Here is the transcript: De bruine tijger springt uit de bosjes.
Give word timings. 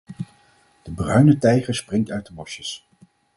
De 0.81 0.91
bruine 0.91 1.37
tijger 1.37 1.75
springt 1.75 2.11
uit 2.11 2.25
de 2.25 2.33
bosjes. 2.33 2.87